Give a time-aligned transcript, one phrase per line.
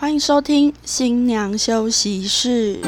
[0.00, 2.78] 欢迎收听新娘休息室。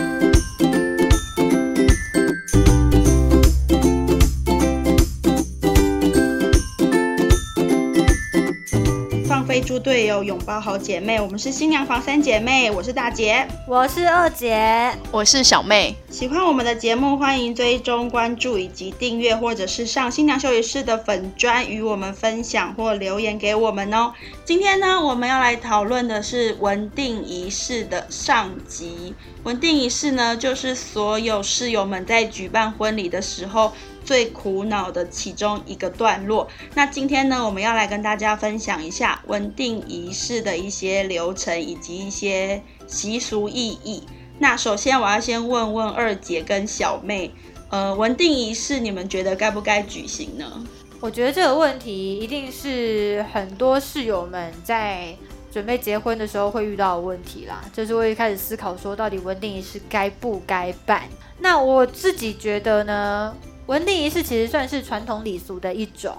[9.51, 15.93] 飞猪队友，拥抱好姐妹，我们是新娘房三姐妹，我是大姐，我是二姐，我是小妹。
[16.09, 24.13] 喜欢我们的节目，欢迎追踪关注以及订阅，或者是上新娘休息室的粉砖与我们分享或留言给我们哦。
[24.45, 29.13] 今天呢，我们要来讨论的是文定仪式的上集。
[29.43, 33.73] 文定仪式呢，就是所有室友们在举办婚礼的时候。
[34.11, 36.49] 最苦恼的其中一个段落。
[36.75, 44.03] 那今天呢，我们要来跟大家分享一下文定仪式的一些流程以及一些习俗意义。
[44.41, 47.31] 那首先，我要先问问二姐跟小妹，
[47.69, 50.67] 呃，文定仪式你们觉得该不该举行呢？
[50.99, 55.15] 我觉得这个问题一定是很多室友们在
[55.53, 61.03] 准备结婚的时候会遇到的问题啦，就是会开始思考说，到底文定仪式该不该办？
[61.39, 63.33] 那我自己觉得呢？
[63.71, 66.17] 文定仪式其实算是传统礼俗的一种，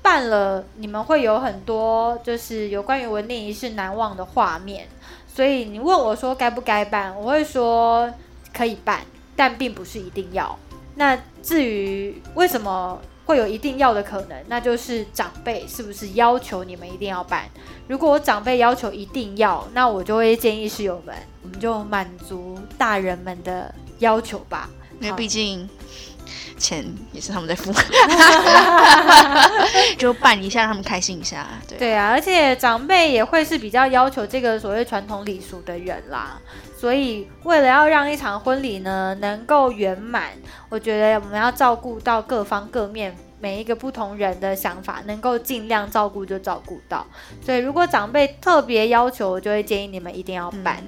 [0.00, 4.88] 办了你们会有很多就是有关于文定仪式难忘的画面，
[5.28, 8.10] 所以你问我说该不该办，我会说
[8.54, 9.02] 可以办，
[9.36, 10.58] 但并不是一定要。
[10.94, 17.44] 那至于为什么会有一定要的可能，那就是长辈是不是要求你们一定要办。
[17.86, 24.70] 如果我长辈要求一定要，那我就会建议室友们，我们就满足大人们的要求吧，
[25.02, 25.68] 因为毕竟。
[26.58, 27.72] 钱也是他们在付，
[29.98, 31.46] 就办一下，让他们开心一下。
[31.68, 36.40] 对对啊，而且长辈也会是比较要求这个所谓传统礼俗的人啦。
[36.76, 40.30] 所以为了要让一场婚礼呢能够圆满，
[40.68, 47.06] 我觉得我们要照顾到各方各面每一个不同人的想法，能够尽量照顾就照顾到。
[47.42, 50.82] 所以如果长辈特别要求，我就会建议你们一定要办。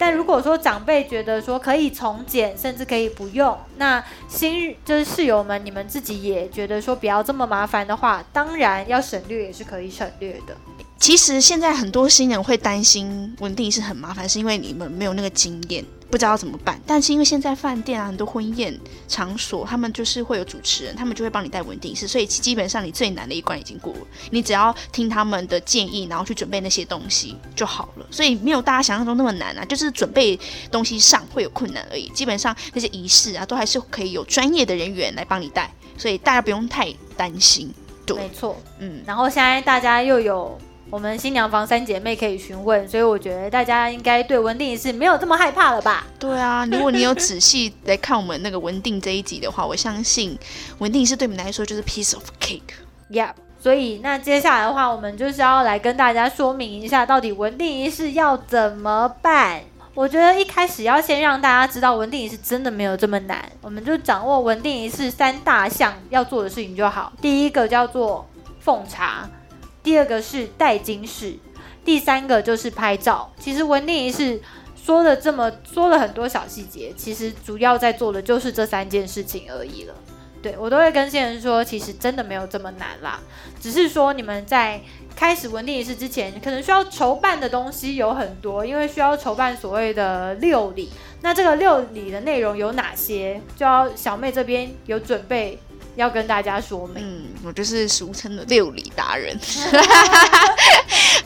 [0.00, 10.56] 但如果说长辈觉得说可以从简，甚至可以不用，那新就是室友们，你们自己也觉得说不要这么麻烦的话，当然要省略也是可以省略的。
[10.98, 15.84] 其实现在很多新人会担心稳定是很麻烦，是因为你们没有那个经验。
[16.10, 18.76] 不知道怎么办，但是因为现在饭店啊，很多婚宴
[19.06, 24.00] 场所，他们就是会有主持人，他们就会帮你带稳定式，所以基本上你最难的一关已经过了，
[24.30, 28.06] 你只要听他们的建议，然后去准备那些东西就好了。
[28.10, 30.38] 所以没有大家想象中那么难啊，就是准备
[30.70, 32.08] 东西上会有困难而已。
[32.08, 37.72] 基本上那些仪式啊，都还是可以有专业的人员来帮你带，所以大家不用太担心。
[38.04, 39.00] 对，没错，嗯。
[39.06, 40.58] 然后现在大家又有。
[40.90, 46.04] 我们新娘房三姐妹可以询问，所以我觉得大家应该对文定仪式没有这么害怕了吧？
[46.18, 50.36] 对啊，如果你有仔细来看我们那个文定这一集的话，我相信
[50.78, 52.74] 文定仪式对你们来说就是 piece of cake。
[53.08, 53.30] Yeah，
[53.60, 59.62] 所以那接下来的话，我们就是要来跟大家说明一下，到底文定仪式要怎么办。
[59.94, 67.12] 我觉得一开始要先让大家知道，文定仪式真的没有这么难，我们就掌握文定仪式三大项要做的事情就好。
[67.22, 68.28] 第一个叫做
[68.58, 69.30] 奉茶。
[69.82, 71.34] 第二个是带金饰，
[71.84, 73.32] 第三个就是拍照。
[73.38, 74.40] 其实文定仪式
[74.76, 79.94] 说了这么说了很多小细节，其实主要在做的就是这三件事情而已了。
[80.42, 83.20] 对我都会跟新人说，其实真的没有这么难啦，
[83.60, 84.80] 只是说你们在
[85.14, 90.88] 开始文定仪式之前，可能需要筹办的东西有很多，因为需要筹办所谓的六礼。
[91.20, 93.38] 那这个六礼的内容有哪些？
[93.54, 95.58] 就要小妹这边有准备。
[95.96, 99.38] 要跟大家说明，嗯，我就是俗称的六礼达人。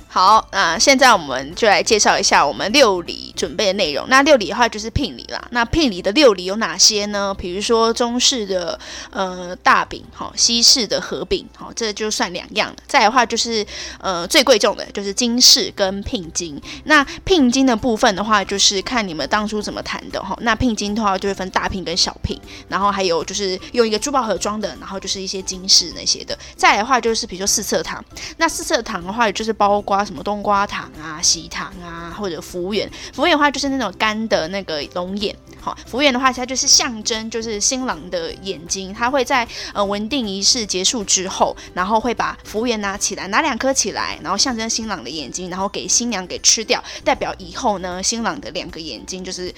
[0.09, 4.07] 好，那现在我们就来介绍一下我们六礼准备的内容。
[4.09, 5.45] 那六礼的话就是聘礼啦。
[5.51, 7.35] 那聘礼的六礼有哪些呢？
[7.37, 8.79] 比如说中式的
[9.11, 12.77] 呃大饼，好，西式的合饼，好，这就算两样了。
[12.87, 13.67] 再的话就是
[13.99, 16.63] 呃最贵重的就是金饰跟聘金。
[16.85, 20.39] 那聘金的部分的话，就是看你们当初怎么谈的哈。
[20.43, 26.39] 那聘金的话就会分大聘跟小聘，然后还有就是用一个珠宝盒装然后就是一些金饰那些的。
[26.55, 28.05] 再来的话就是比如说四色糖，
[28.37, 29.95] 那四色糖的话也就是包括。
[30.05, 32.91] 什么冬瓜糖啊、喜糖啊，或者福缘。
[33.15, 35.35] 福缘的话就是那种干的那个龙眼。
[35.65, 38.93] 好，福缘的话，它就是象征，就是新郎的眼睛。
[38.93, 49.51] 他会在呃文定仪式结束之后，然后会把服务员拿起来，拿两颗起来，然后象征新郎的眼睛，然后给新娘给吃掉，代表以后呢，新郎的两个眼睛就是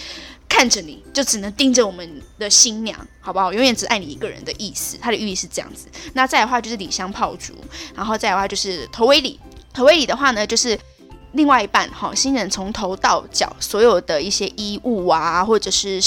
[0.49, 3.53] 看着你，就只能盯着我们的新娘，好不好？
[3.53, 4.97] 永远只爱你一个人的意思。
[5.01, 5.89] 它的寓意是这样子。
[6.13, 7.53] 那再的话就是礼香炮竹，
[7.97, 9.41] 然后再的话就是头尾礼。
[9.75, 10.79] 头尾礼的话呢，就是
[11.37, 16.01] 另外一半哈，新人从头到脚所有的一些衣物啊，或者是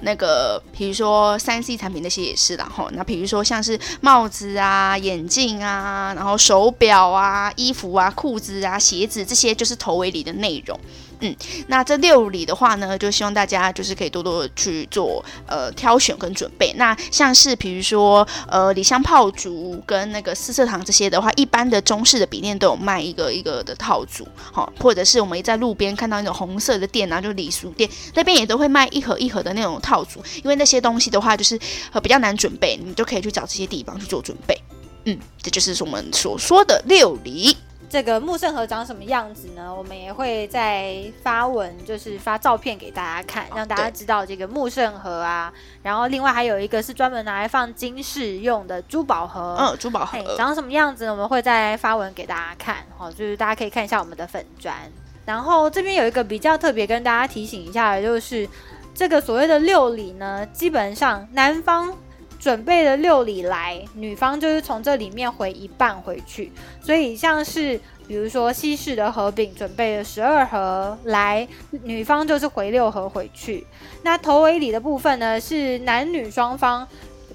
[0.00, 2.88] 那个，比如说三 C 产品那些也是啦哈。
[2.92, 10.78] 那比如说像是帽子啊、眼镜啊，然后手表啊、衣服啊、裤子啊、鞋子这些，就是头尾里的内容。
[11.22, 11.36] 嗯，
[11.68, 16.72] 那这六礼的话呢，就希望大家就是可以多多去做呃挑选跟准备。
[16.76, 31.56] 那像是比如说呃礼香炮竹跟那个四色糖这些的话，一般的中式的笔店都有卖一个一个的套组，好，或者是我们在路边看到那种红色的店啊，就礼俗店那边也都会卖一盒一盒的那种套组，因为那些东西的话就是
[31.92, 34.60] 呃比较难准备，你就可以去找这些地方去做准备。
[35.04, 37.56] 嗯，这就是我们所说的六礼。
[37.92, 39.70] 这个木圣盒长什么样子呢？
[39.70, 45.52] 我们也会在发文，就是发照片给大家看，让大家知道这个木圣盒啊。
[45.82, 51.10] 然后另外还有一个是专门拿来放金饰用的珠宝盒，嗯，珠宝盒长什么样子呢？
[51.10, 54.74] 我们会再发文给大家看，哦，就是大家可以看一下我们的粉砖。
[55.26, 58.48] 然后这边有一个比较特别跟大家提醒一下的，就是
[58.94, 61.94] 这个所谓的六礼呢，基本上南方。
[62.42, 66.50] 准备了六礼来，女方就是从这里面回一半回去，
[66.80, 71.46] 所以像是比如说西式的合饼准备了十二盒来，
[71.84, 73.64] 女方就是回六盒回去。
[74.02, 76.86] 那头尾礼的部分呢，是男女双方。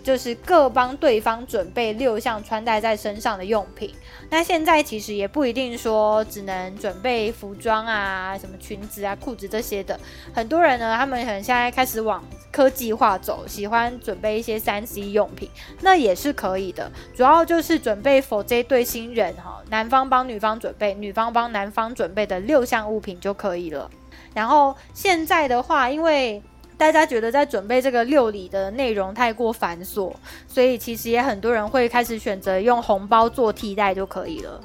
[0.07, 3.93] 就是各帮对方准备六项穿戴在身上的用品。
[4.29, 9.99] 那现在其实也不一定说只能准备服装啊，什么裙子啊、裤子这些的。
[10.33, 12.23] 很多人呢，他们可能现在开始往
[12.53, 15.49] 科技化走，喜欢准备一些三 C 用品，
[15.81, 16.89] 那也是可以的。
[17.13, 23.91] 主要就是准备否这对新人哈，男方帮女方准备，女方帮男方准备的六项物品就可以了。
[24.33, 26.41] 然后现在的话，因为
[26.77, 30.13] 大家觉得在准备这个六礼的内容太过繁琐，
[30.47, 34.61] 所以其实也很多人会开始选择用红包做替代就可以了。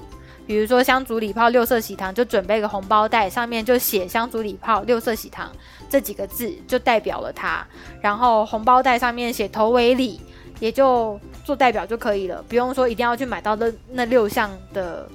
[0.47, 5.51] 比如说香烛礼炮六色喜糖，就准备个红包袋，上面就写香烛礼炮六色喜糖
[5.89, 7.67] 这几个字，就代表了它。
[8.03, 10.21] 然后红包袋上面写头尾礼，
[10.61, 15.09] 也就做代表就可以了，不用说一定要去买到那那六项的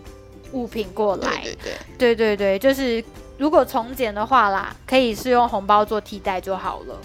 [0.53, 1.43] 物品过来。
[1.43, 3.03] 对对对，对对对，就是。
[3.37, 6.99] 如果从简的话啦，可以是用红包做替代就好了，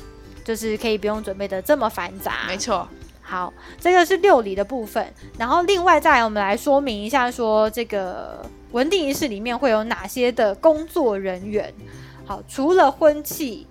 [0.44, 2.46] 就是可以不用准备的这么繁杂。
[2.49, 2.88] 没错，
[3.20, 11.73] 好，这个是六礼的部分，然后另外再来我们来说明一下，说这个文定仪式里面会有哪些的工作人员。
[12.25, 13.67] 好，除了婚庆，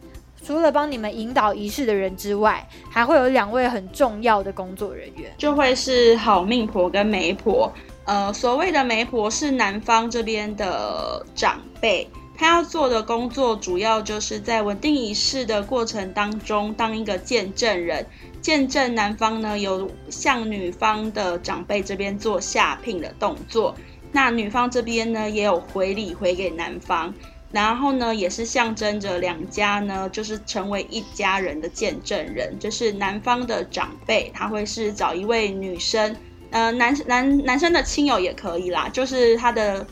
[0.45, 7.71] 除了帮你们引导仪式的人之外，还会有两位很重要的工作人员，就会是好命婆跟媒婆。
[8.05, 12.07] 呃，所谓的媒婆是男方这边的长辈。
[12.41, 18.03] 他要做的工作主要就是在稳定仪式的过程当中当一个见证人，
[18.41, 23.75] 见证男方呢有向女方的长辈这边做下聘的动作，
[24.11, 27.13] 那女方这边呢也有回礼回给男方，
[27.51, 36.15] 然后呢也是象征着两家呢就是成为一家人的见证人，就是男方的长辈他会是找一位女生，
[36.49, 39.85] 呃男男男生的亲友也可以啦，就是他的。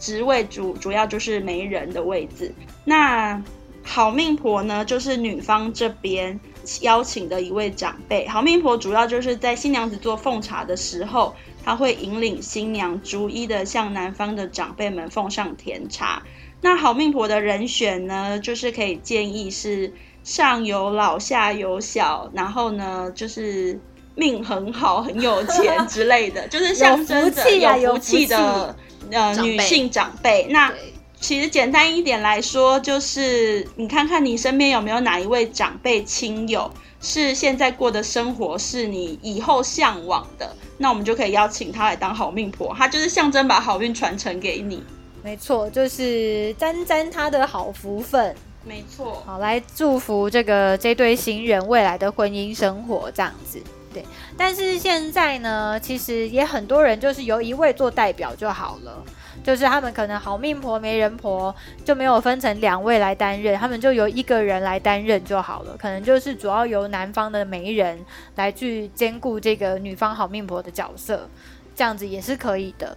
[0.00, 2.52] 职位主主要就是媒人的位置，
[2.84, 3.40] 那
[3.82, 6.38] 好命婆呢，就是女方这边
[6.80, 8.26] 邀请的一位长辈。
[8.26, 16.22] 好命婆主要就是在新娘子做奉茶的时候，她会引领新娘逐一的向男方的长辈们奉上甜茶。
[16.62, 19.92] 那好命婆的人选呢，就是可以建议是
[20.22, 23.80] 上有老下有小，然后呢就是
[24.14, 28.76] 命很好很有钱之类的，就是象征着有福气的。
[29.10, 30.72] 呃，女性长辈，那
[31.20, 44.82] 其实简单一点来说，就是你看看你身边有没有哪一位长辈亲友是现在过的生活是你以后向往的，那我们就可以邀请他来当好命婆，他就是象征把好运传承给你。
[45.22, 48.34] 没错，就是沾沾他的好福分。
[48.64, 53.60] 没错，好来祝福这个这对新人未来的婚姻生活，这样子。
[53.92, 54.04] 对，
[54.36, 59.02] 但是现在呢，其实也很多人就是由一位做代表就好了，
[59.42, 61.52] 就是他们可能好命婆、媒人婆
[61.84, 67.98] 就没有分成两位来担任，他们就由一个人来担任就好了，可能就是主要由男方的媒人
[68.36, 71.28] 来去兼顾这个女方好命婆的角色，
[71.74, 72.96] 这样子也是可以的。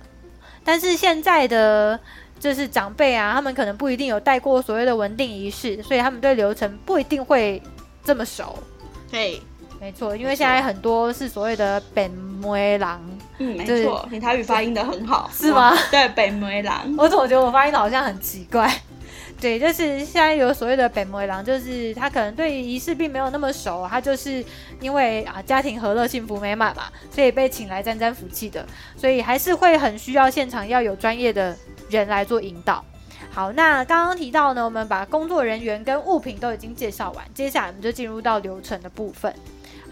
[0.64, 2.00] 但是现在的
[2.40, 7.60] 就是长辈啊，他们可能不一定有带过所谓的文定仪式，所以他们对流程不一定会
[8.04, 8.60] 这么熟。
[9.10, 9.42] 对。
[9.84, 13.02] 没错，因为现在很多是所谓的北梅郎，
[13.38, 15.76] 嗯，没错，你台语发音的很好， 是吗？
[15.92, 18.74] 对，北梅郎，我总觉得我发音好像很奇怪。
[19.42, 24.42] 对，就是现在有所谓的北梅郎，就是他可能对仪式并没有那么熟，他就是
[24.80, 31.54] 因为啊家庭和乐、幸福美满嘛，所以被请来沾沾福气的，所以还是会很需要现场要有专业的
[31.90, 32.82] 人来做引导。
[33.32, 39.34] 好，那刚刚提到呢，我们把工作人员跟物品都已经介绍完，接下来我们就进入到流程的部分。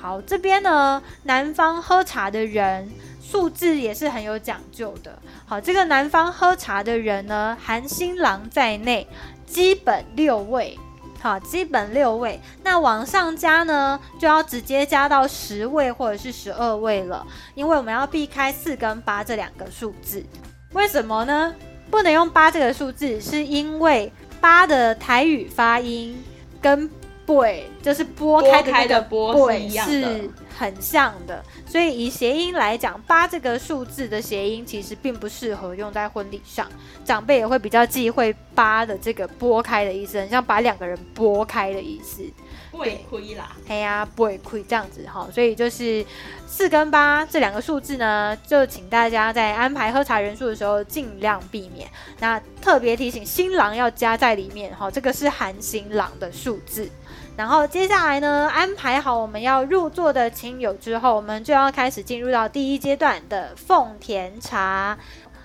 [0.02, 2.90] 好，这边呢，南方喝茶的人
[3.22, 5.16] 数字也是很有讲究的。
[5.46, 9.08] 好，这个南方喝茶的人呢，含新郎在内，
[9.46, 10.80] 基本六位。
[11.22, 20.26] 好，基本六位，那往上加呢，就要直接加到十位或者是十二位了，因为我们要避开四跟八这两个数字。
[20.74, 21.54] 为什么呢？
[21.92, 26.24] 不能用八这个数字，是因为八的台语发音
[26.60, 26.90] 跟
[27.34, 31.44] boy 就是拨开的那个拨是一样，是很像的。
[31.66, 36.70] 所以以谐音来讲，八这个数字的谐音其实并不适合用在婚礼上，
[37.06, 42.24] 长辈也会比较忌讳八的这个拨开的意思，很像把两个人拨开的意思。
[42.70, 46.06] 不会亏啦，哎呀，不会亏这样子哈，所以就是
[46.48, 51.90] 四跟八这两个数字呢，就请大家在安排喝茶人数的时候尽量避免。
[52.20, 56.90] 那特别提醒，新郎要加在里面哈，这个是含新郎的数字。
[57.38, 64.98] 然后接下来呢，安排好我们要入座的亲友之后，我们就要开始进入到第一阶段的奉甜茶。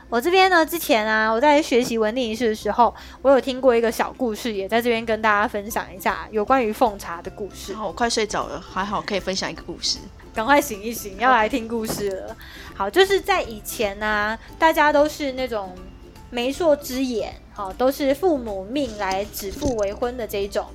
[0.09, 7.75] 我这边呢，之前啊，我在学习文定仪式的时候，我有听过一个小故事，也在这边跟大家分享一下有关于奉茶的故事。
[7.83, 9.99] 我快睡着了，还好可以分享一个故事。
[10.35, 12.37] 赶快醒一醒，要来听故事了。
[12.75, 15.75] 好，就是在以前呢，大家都是那种
[16.31, 20.67] 媒妁之言，好，都是父母命来指腹为婚的这一种。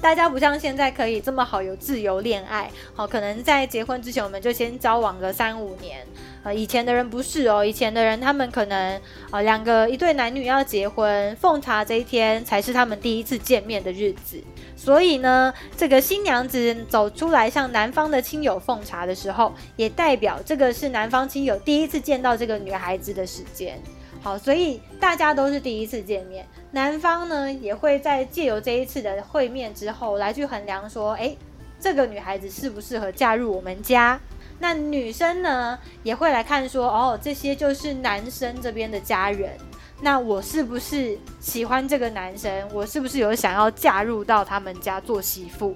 [0.00, 6.06] 大家不像现在可以这么好有自由恋爱，好，可能在结婚之前我们就先交往个三五年。
[6.44, 9.00] 呃，以前的人不是哦，以前的人他们可能
[9.32, 14.40] 呃两个一对男女要结婚，奉茶这一天才是他们第一次见面的日子。
[14.76, 23.80] 所以呢，这个新娘子走出来向男方的亲友奉茶的时候，也代表这个是男方亲友第一次见到这个女孩子的时间。
[24.26, 31.36] 好，所以大家都是第一次见面，男方呢也会在借由这一次的会面之后，来去衡量说，哎，
[31.78, 34.18] 这个女孩子适不适合嫁入我们家？
[34.58, 39.52] 那女生呢也会来看说，哦，这些就是男生这边的家人，
[40.00, 42.68] 那我是不是喜欢这个男生？
[42.74, 45.72] 我是不是有想要嫁入到他们家做媳妇？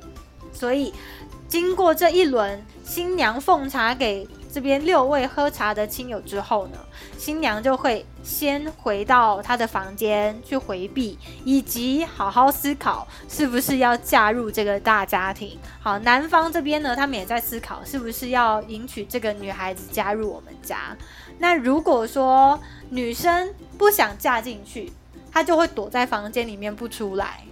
[0.52, 0.92] 所以
[1.46, 4.26] 经过这一轮新娘奉茶给。
[4.52, 6.78] 这边六位喝茶的亲友之后呢，
[7.16, 15.58] 新娘就会先回到她的房间去回避，以及好好思考是不是要嫁入这个大家庭。
[15.80, 20.96] 好，男方这边呢，他们也在思考是不是要迎娶这个女孩子加入我们家。
[21.38, 22.58] 那如果说
[22.90, 24.92] 女生不想嫁进去，
[25.32, 27.44] 她就会躲在房间里面不出来。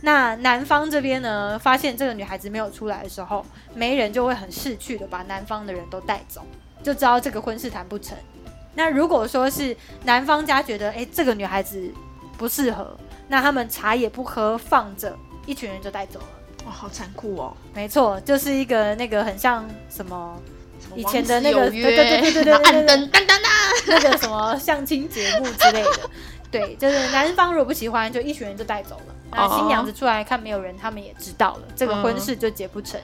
[0.00, 6.42] 那男方这边呢，发现这个女孩子没有出来的时候，媒人就会很识趣的把男方的人都带走，
[6.82, 8.16] 就知道这个婚事谈不成。
[8.74, 11.92] 那如果说是男方家觉得，哎，这个女孩子
[12.36, 16.26] 不适合，那他们茶也不喝，放着，一群人就带走了。
[16.66, 17.56] 哇，好残酷哦！
[17.74, 20.40] 没错，就是一个那个很像什么
[20.94, 23.52] 以前的那个，对对对对对对，暗灯当当当，
[23.88, 26.10] 那个什么相亲节目之类的。
[26.50, 29.14] 对，就是男方如果不喜欢，就一群人就带走了。
[29.30, 33.00] 那新娘子出来看没有人，他们也知道了，这个婚事就结不成。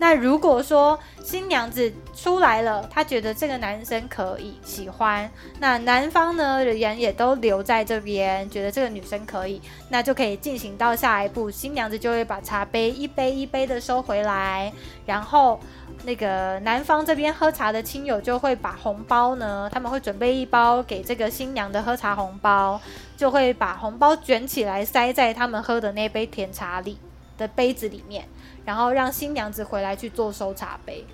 [0.00, 14.72] 那如果说新娘子出来了，她觉得这个男生可以喜欢，那男方呢人也都留在这边，觉得这个女生可以，那就可以进行到下一步，新娘子就会把茶杯一杯一杯的收回来，
[15.06, 15.58] 然后。
[16.04, 22.80] 那个男方这边喝茶的亲友就会把红包呢，他们会准备一包给这个新娘的喝茶红包，
[23.18, 26.96] 就会把红包卷起来塞在他们喝的那杯甜茶里
[27.36, 28.24] 的杯子里面，
[28.64, 31.04] 然后让新娘子回来去做收茶杯，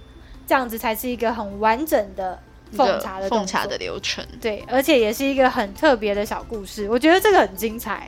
[0.47, 2.39] 这样子才是一个很完整的
[2.73, 4.23] 奉茶的奉茶的流程。
[4.39, 8.07] 对，而且也是一个很特别的小故事，我觉得这个很精彩。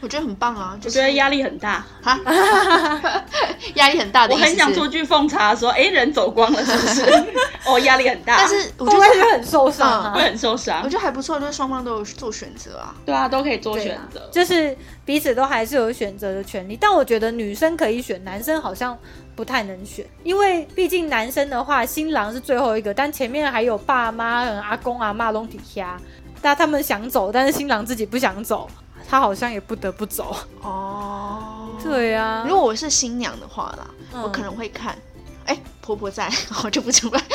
[0.00, 0.78] 我觉得很棒啊！
[0.84, 2.18] 我觉得压力很大哈，
[3.74, 4.34] 压力很大的。
[4.34, 7.24] 我很想出去奉茶，说哎，人走光了是不是？
[7.66, 8.36] 哦，压力很大。
[8.38, 10.82] 但是我觉得很受伤，会很受伤。
[10.84, 12.94] 我觉得还不错，就是双方都有做选择啊。
[13.04, 16.76] 对啊，都可以做选择，就是彼此都还是有选择的权利。
[16.80, 18.96] 但我觉得女生可以选，男生好像
[19.34, 25.98] 不太能选，因为毕竟男生的话，新郎是最后一个，但前面还有爸妈、阿公啊、妈拢底下，
[26.42, 28.68] 但他们想走，但是新郎自己不想走。
[29.08, 31.70] 他好像也不得不走哦。
[31.82, 33.86] 对呀，如果我是新娘的话啦，
[34.22, 34.96] 我可能会看，
[35.44, 36.28] 哎，婆婆在，
[36.64, 37.20] 我就不出来。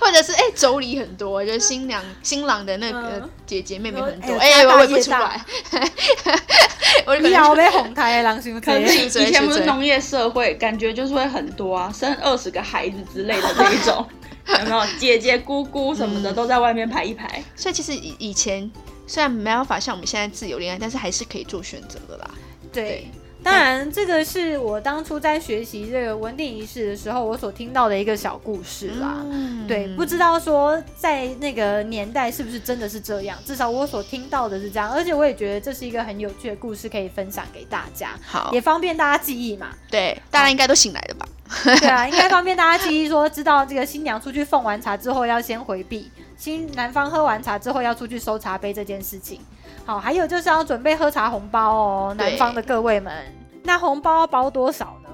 [0.00, 5.40] 或者是哎，妯娌很多，就新娘、新郎的那个姐姐妹妹很多，哎，我也不出来。
[7.06, 14.06] 我要被哄开，狼心可是以前不是农业社会，感觉就是会很多啊，生二十个孩子之类的那一种，
[14.46, 14.84] 有没有？
[14.98, 17.42] 姐姐、姑姑什么的都在外面排一排。
[17.56, 18.70] 所以其实以以前。
[19.12, 22.30] 虽然没办法像我们现在自由恋爱，但是还是可以做选择的啦。
[22.72, 23.08] 对，
[23.42, 29.18] 当然，这个是我当初在学习这个文定仪式的时候，我所听到的一个小故事啦。
[29.24, 39.68] 嗯对，不知道说在那个年代是不是真的是这样，至少我所听到的是这样，而且我也觉得这是一个很有趣的故事，可以分享给大家，好也，方便大家记忆嘛。
[39.90, 41.26] 对，大家应该都醒来了吧？
[41.64, 49.40] 对啊，应该方便大家记忆，说知道这个新娘出去奉完茶之后要先回避，新男方喝完茶之后要出去收茶杯这件事情。
[49.84, 53.12] 好，还有就是要准备喝茶红包哦，南方的各位们，
[53.64, 55.08] 那红包要包多少呢？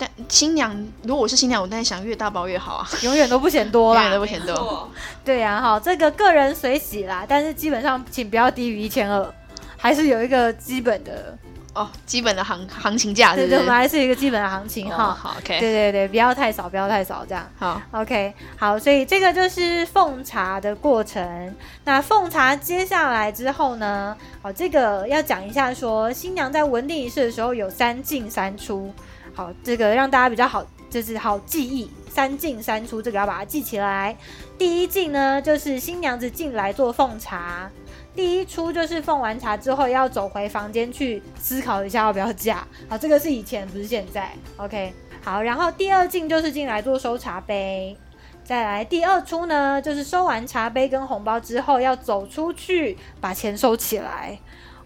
[0.00, 0.72] 但新娘
[1.02, 4.20] 如果我是新娘，我当然想越大包越好啊，永远都不嫌多啦 永远都。
[4.20, 4.54] 不嫌多。
[4.54, 4.90] 错
[5.24, 9.34] 对呀、哈，这个个人随喜啦，但是基本上请不要低于一千二，
[9.76, 11.36] 还是有一个基本的，
[11.74, 13.72] 哦，基本的行行情价对对，我们是？
[13.72, 15.14] 还是一个基本的行情哦哈。
[15.14, 17.48] 好对，OK，对对，不要太少，不要太少，这样。
[17.58, 21.54] 好，OK，好，所以这个就是奉茶的过程。
[21.84, 28.92] 那奉茶接下来之后呢，好，这个要讲一下说，新娘在文定仪式的时候有三进三出，
[29.34, 31.90] 好，这个让大家比较好，就是好记忆。
[32.08, 34.16] 三进三出，这个要把它记起来。
[34.58, 37.70] 第一进呢，就是新娘子进来做奉茶；
[38.18, 42.66] 第一出就是奉完茶之后要走回房间去思考一下要不要嫁。
[42.88, 44.32] 好，这个是以前，不是现在。
[44.56, 47.96] OK，好，然后第二进就是进来做收茶杯。
[48.42, 54.36] 再来第二出呢，就是收完茶杯跟红包之后，要走出去把钱收起来。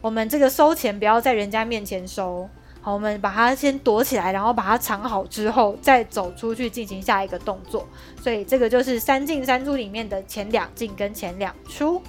[0.03, 2.47] 我们这个收钱不要在人家面前收，
[2.83, 7.89] 好，我们把它先躲起来，然后把它藏好之后，再走出去进行下一个动作。
[8.21, 12.03] 所以这个就是三进三出里面的前两进跟前两出。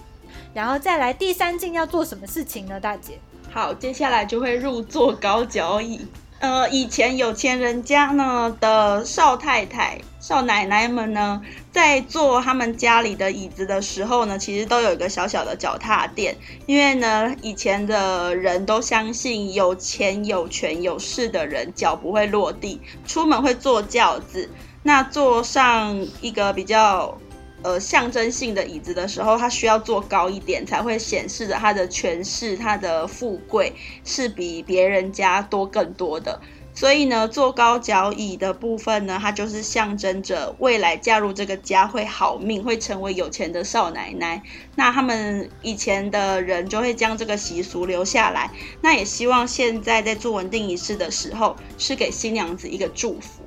[0.53, 2.79] 然后再来第三进要做什么事情呢？
[2.79, 3.19] 大姐？
[3.51, 6.05] 好，接下来就会入座高脚椅。
[6.39, 11.41] 呃，以前有钱人家呢的少太太、少奶奶们呢，
[11.71, 24.49] 在坐他们家里的椅子的时候呢，其实都有一个小小的脚踏垫，因为呢，以前的人都相信有钱、有权、有势的人脚不会落地，出门会坐轿子。
[24.85, 27.17] 那坐上一个比较
[27.63, 36.39] 呃象征性的椅子的时候，他需要坐高一点，才会显示着他的权势、他的富贵是比别人家多更多的。
[36.75, 44.41] 所以呢，坐高脚椅的部分呢，它就是象征着未来嫁入这个家会好命，会成为有钱的少奶奶。
[44.75, 48.49] 那他们以前的人就会将这个习俗留下来。
[48.81, 53.43] 那也希望现在在做稳定仪式的时候，是给新娘子一个祝福。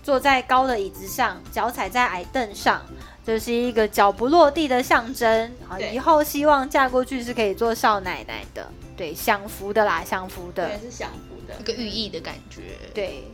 [0.00, 2.80] 坐在高的椅子上，脚踩在矮凳上，
[3.24, 5.52] 这是一个脚不落地的象征。
[5.68, 11.62] 好，对以后希望嫁过去是可以做少奶奶的，对，享福的啦，享福的对，，是享福的一。
[11.62, 12.62] 个寓意的感觉。
[12.92, 13.24] 对。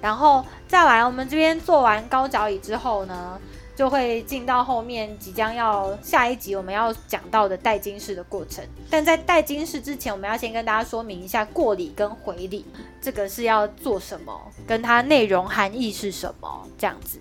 [0.00, 3.40] 然后再来，我们这边做完高脚椅之后呢，
[3.76, 8.64] 就会进到后面即将要下一集我们要讲到的戴金饰的过程。
[8.90, 12.66] 但在戴金饰之前，我们要先跟大家说明一下过礼跟回礼，
[13.00, 17.20] 这个是要做什么，跟它内容含义是什么，这样子。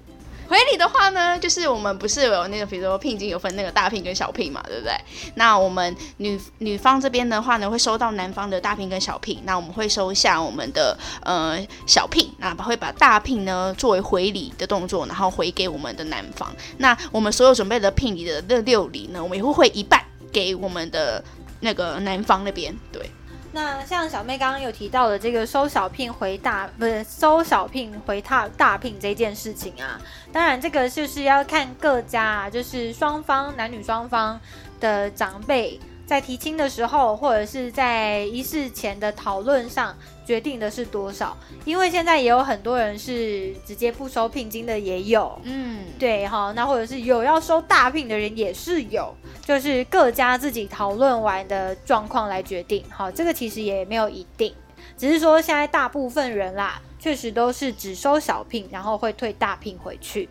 [0.52, 4.94] 回礼的话呢，就是我们不是有那个，比如说聘金有分那个大聘跟小聘嘛，对不对？
[5.36, 16.54] 那我们女女方这边的话呢，会收到男方的大聘跟小聘，那我们会收下我们的呃小聘，那会把大聘呢作为回礼的动作，然后回给我们的男方。
[16.80, 21.24] 那我们所有准备的聘礼的那六礼呢，我们也会汇一半给我们的
[21.62, 23.10] 那个男方那边，对。
[23.54, 30.00] 那像小妹刚刚有提到的这个收小聘回大，不是收小聘回大大聘这件事情啊，
[30.32, 34.40] 当然这个就是要看各家，就是双方男女双方
[34.80, 35.80] 的长辈
[36.12, 39.96] 在提亲的时候，或者是在仪式前的讨论上
[40.26, 45.40] 决定的是多少，因为现在也有很多人是直接不收聘金的，也有。
[45.44, 52.84] 嗯，对哈，那或者是有要收大聘的人也是有，就是各家自己讨论完的状况来决定。
[52.90, 54.54] 好，这个其实也没有一定，
[54.98, 60.28] 只是说现在大部分人啦，确实都是只收小聘，然后会退大聘回去。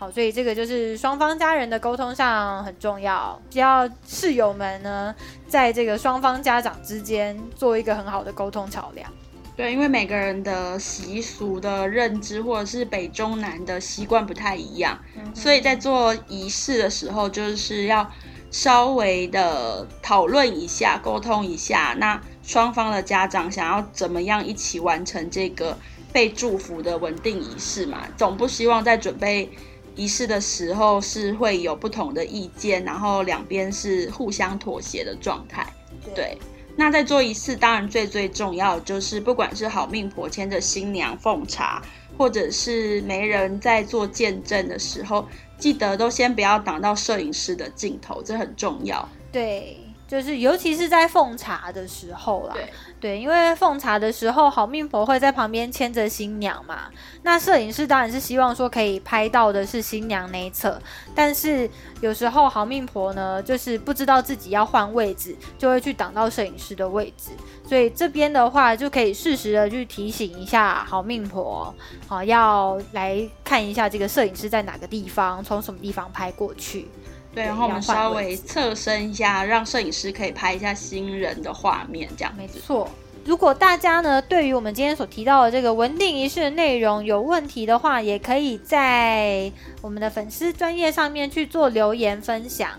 [0.00, 5.14] 好，所以这个就是双方家人的沟通上很重要，只要室友们呢，
[5.46, 9.12] 在这个双方家长之间做一个很好的沟通桥梁。
[9.54, 14.98] 对，因为每个人的习俗的认知，或者是北中南的习惯不太一样，
[15.34, 18.10] 所以在做仪式的时候，就是要
[18.50, 25.76] 稍微的讨论一下、沟通一下，那双方的家长想要怎么样一起完成这个
[26.10, 27.98] 被祝福的稳定仪式嘛？
[28.16, 29.50] 总不希望在准备
[29.96, 35.66] 仪式的时候是会有不同的意见，然后两边是互相妥协的状态。
[36.14, 36.36] 对，
[36.76, 41.82] 那在做仪式，当然最最重要的就是，不管是好命婆牵着新娘奉茶，
[42.16, 45.26] 或者是媒人在做见证的时候，
[45.58, 49.06] 记得都先不要挡到摄影师的镜头，这很重要。
[49.30, 49.76] 对，
[50.10, 52.54] 就是尤其是在奉茶的时候啦。
[52.54, 56.90] 对对，因为奉茶的时候，好命婆会在旁边牵着新娘嘛。
[57.22, 60.78] 那摄影师当然是希望说可以拍到的是新娘那一侧，
[61.14, 61.70] 但是
[62.00, 67.30] 有时候好命婆呢，就是不知道自己要换位置，就会去挡到摄影师的位置。
[67.66, 71.72] 所以这边的话，就可以适时的去提醒一下好命婆，
[72.06, 76.88] 好要来看一下这个摄影师在哪个地方，从什么地方拍过去。
[77.34, 82.88] 对，然后我们稍微侧身一下，让摄影师可以拍一下新人的画面，这样没错。
[83.24, 92.70] 如果大家呢对于我们今天所提到的这个文定仪式的内容有问题的话，也可以在我们的粉丝专业上面去做留言分享。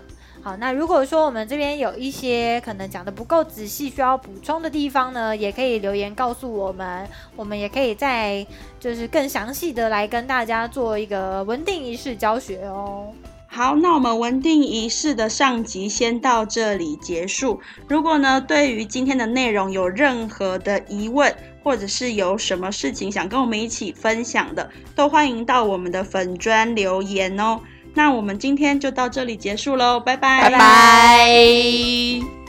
[0.42, 8.44] 好，那如果说我们这边有一些可能讲的不够仔细，需要补充的地方呢，也可以留言告诉我们，我们也可以再
[8.80, 13.12] 就是更详细的来跟大家做一个文定仪式教学哦。
[13.54, 17.60] 好，那我们文定仪式的上集先到这里结束。
[17.86, 21.30] 如果呢，对于今天的内容有任何的疑问，
[21.62, 27.60] 或者是有什么事情想跟我们一起分享的，都欢迎到我们的粉砖留言哦。
[27.92, 32.41] 那我们今天就到这里结束喽，拜拜，拜拜。